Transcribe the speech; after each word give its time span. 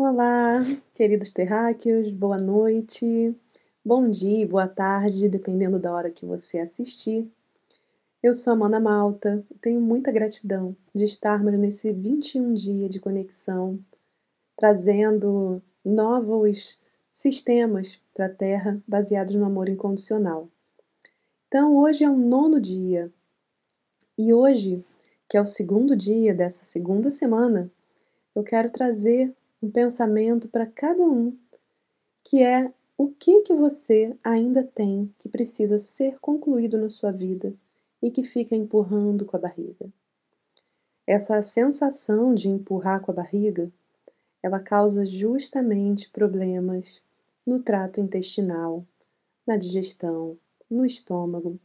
Olá, 0.00 0.60
queridos 0.94 1.32
terráqueos, 1.32 2.08
boa 2.12 2.36
noite, 2.36 3.34
bom 3.84 4.08
dia 4.08 4.46
boa 4.46 4.68
tarde, 4.68 5.28
dependendo 5.28 5.76
da 5.76 5.92
hora 5.92 6.08
que 6.08 6.24
você 6.24 6.60
assistir. 6.60 7.28
Eu 8.22 8.32
sou 8.32 8.52
Amanda 8.52 8.78
Malta 8.78 9.44
e 9.50 9.58
tenho 9.58 9.80
muita 9.80 10.12
gratidão 10.12 10.76
de 10.94 11.04
estarmos 11.04 11.52
nesse 11.58 11.92
21 11.92 12.54
dia 12.54 12.88
de 12.88 13.00
conexão, 13.00 13.76
trazendo 14.56 15.60
novos 15.84 16.80
sistemas 17.10 18.00
para 18.14 18.26
a 18.26 18.32
Terra 18.32 18.80
baseados 18.86 19.34
no 19.34 19.44
amor 19.44 19.68
incondicional. 19.68 20.48
Então, 21.48 21.76
hoje 21.76 22.04
é 22.04 22.08
o 22.08 22.16
nono 22.16 22.60
dia 22.60 23.12
e 24.16 24.32
hoje, 24.32 24.84
que 25.28 25.36
é 25.36 25.42
o 25.42 25.46
segundo 25.46 25.96
dia 25.96 26.32
dessa 26.32 26.64
segunda 26.64 27.10
semana, 27.10 27.68
eu 28.32 28.44
quero 28.44 28.70
trazer 28.70 29.34
um 29.62 29.70
pensamento 29.70 30.48
para 30.48 30.66
cada 30.66 31.02
um, 31.02 31.36
que 32.24 32.42
é 32.42 32.72
o 32.96 33.08
que 33.08 33.42
que 33.42 33.54
você 33.54 34.16
ainda 34.24 34.62
tem 34.64 35.12
que 35.18 35.28
precisa 35.28 35.78
ser 35.78 36.18
concluído 36.20 36.76
na 36.76 36.90
sua 36.90 37.12
vida 37.12 37.54
e 38.02 38.10
que 38.10 38.22
fica 38.22 38.54
empurrando 38.54 39.24
com 39.24 39.36
a 39.36 39.40
barriga. 39.40 39.92
Essa 41.06 41.42
sensação 41.42 42.34
de 42.34 42.48
empurrar 42.48 43.00
com 43.00 43.10
a 43.10 43.14
barriga, 43.14 43.72
ela 44.42 44.60
causa 44.60 45.06
justamente 45.06 46.10
problemas 46.10 47.02
no 47.46 47.62
trato 47.62 48.00
intestinal, 48.00 48.84
na 49.46 49.56
digestão, 49.56 50.38
no 50.70 50.84
estômago, 50.84 51.58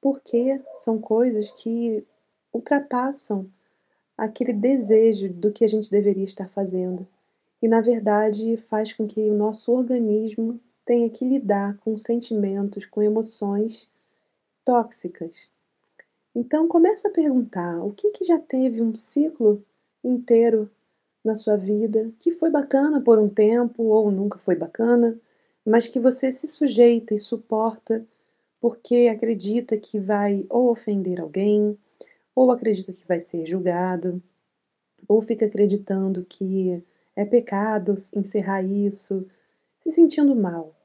porque 0.00 0.60
são 0.74 1.00
coisas 1.00 1.52
que 1.52 2.04
ultrapassam 2.52 3.50
aquele 4.16 4.52
desejo 4.52 5.32
do 5.32 5.52
que 5.52 5.64
a 5.64 5.68
gente 5.68 5.90
deveria 5.90 6.24
estar 6.24 6.48
fazendo. 6.48 7.06
E 7.60 7.68
na 7.68 7.80
verdade 7.80 8.56
faz 8.56 8.92
com 8.92 9.06
que 9.06 9.30
o 9.30 9.34
nosso 9.34 9.72
organismo 9.72 10.60
tenha 10.84 11.10
que 11.10 11.24
lidar 11.24 11.76
com 11.78 11.96
sentimentos, 11.96 12.86
com 12.86 13.02
emoções 13.02 13.88
tóxicas. 14.64 15.48
Então 16.34 16.68
começa 16.68 17.08
a 17.08 17.10
perguntar 17.10 17.82
o 17.82 17.92
que, 17.92 18.10
que 18.10 18.24
já 18.24 18.38
teve 18.38 18.82
um 18.82 18.94
ciclo 18.94 19.64
inteiro 20.04 20.70
na 21.24 21.34
sua 21.34 21.56
vida 21.56 22.12
que 22.20 22.30
foi 22.30 22.50
bacana 22.50 23.00
por 23.00 23.18
um 23.18 23.28
tempo 23.28 23.82
ou 23.84 24.10
nunca 24.10 24.38
foi 24.38 24.54
bacana, 24.54 25.18
mas 25.64 25.88
que 25.88 25.98
você 25.98 26.30
se 26.30 26.46
sujeita 26.46 27.14
e 27.14 27.18
suporta 27.18 28.06
porque 28.60 29.08
acredita 29.10 29.76
que 29.76 29.98
vai 29.98 30.46
ou 30.48 30.70
ofender 30.70 31.20
alguém, 31.20 31.76
ou 32.36 32.50
acredita 32.50 32.92
que 32.92 33.08
vai 33.08 33.20
ser 33.20 33.46
julgado, 33.46 34.22
ou 35.08 35.22
fica 35.22 35.46
acreditando 35.46 36.24
que 36.26 36.84
é 37.16 37.24
pecado 37.24 37.96
encerrar 38.14 38.62
isso, 38.62 39.26
se 39.80 39.90
sentindo 39.90 40.36
mal. 40.36 40.76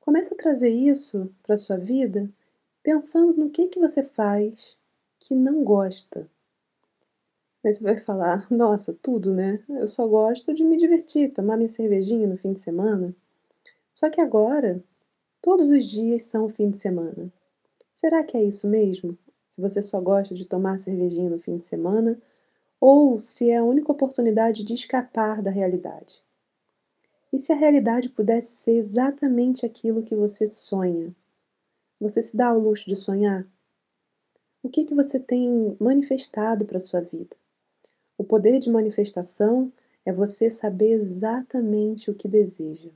Comece 0.00 0.34
a 0.34 0.36
trazer 0.36 0.70
isso 0.70 1.32
para 1.44 1.56
sua 1.56 1.78
vida 1.78 2.28
pensando 2.82 3.34
no 3.34 3.50
que, 3.50 3.68
que 3.68 3.78
você 3.78 4.02
faz 4.02 4.76
que 5.20 5.34
não 5.34 5.62
gosta. 5.62 6.28
Aí 7.64 7.72
você 7.72 7.84
vai 7.84 7.96
falar, 7.96 8.46
nossa, 8.50 8.92
tudo, 8.92 9.32
né? 9.32 9.62
Eu 9.68 9.86
só 9.86 10.08
gosto 10.08 10.54
de 10.54 10.64
me 10.64 10.76
divertir, 10.76 11.32
tomar 11.32 11.56
minha 11.56 11.68
cervejinha 11.68 12.26
no 12.26 12.36
fim 12.36 12.52
de 12.52 12.60
semana. 12.60 13.14
Só 13.92 14.10
que 14.10 14.20
agora, 14.20 14.82
todos 15.42 15.70
os 15.70 15.84
dias 15.84 16.24
são 16.24 16.46
o 16.46 16.48
fim 16.48 16.70
de 16.70 16.78
semana. 16.78 17.32
Será 17.94 18.24
que 18.24 18.36
é 18.36 18.42
isso 18.42 18.66
mesmo? 18.66 19.18
Que 19.58 19.62
você 19.62 19.82
só 19.82 20.00
gosta 20.00 20.36
de 20.36 20.46
tomar 20.46 20.78
cervejinha 20.78 21.28
no 21.28 21.40
fim 21.40 21.58
de 21.58 21.66
semana, 21.66 22.16
ou 22.80 23.20
se 23.20 23.50
é 23.50 23.56
a 23.56 23.64
única 23.64 23.90
oportunidade 23.90 24.62
de 24.62 24.72
escapar 24.72 25.42
da 25.42 25.50
realidade. 25.50 26.22
E 27.32 27.40
se 27.40 27.52
a 27.52 27.56
realidade 27.56 28.08
pudesse 28.08 28.56
ser 28.56 28.76
exatamente 28.76 29.66
aquilo 29.66 30.04
que 30.04 30.14
você 30.14 30.48
sonha? 30.48 31.12
Você 32.00 32.22
se 32.22 32.36
dá 32.36 32.50
ao 32.50 32.58
luxo 32.60 32.88
de 32.88 32.94
sonhar? 32.94 33.44
O 34.62 34.68
que, 34.68 34.84
que 34.84 34.94
você 34.94 35.18
tem 35.18 35.76
manifestado 35.80 36.64
para 36.64 36.76
a 36.76 36.80
sua 36.80 37.00
vida? 37.00 37.36
O 38.16 38.22
poder 38.22 38.60
de 38.60 38.70
manifestação 38.70 39.72
é 40.06 40.12
você 40.12 40.52
saber 40.52 41.00
exatamente 41.00 42.12
o 42.12 42.14
que 42.14 42.28
deseja 42.28 42.90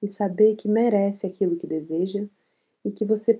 e 0.00 0.06
saber 0.06 0.54
que 0.54 0.68
merece 0.68 1.26
aquilo 1.26 1.56
que 1.56 1.66
deseja 1.66 2.24
e 2.84 2.90
que 2.90 3.04
você 3.04 3.30